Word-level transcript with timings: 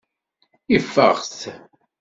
Ifeɣ-t. 0.75 1.33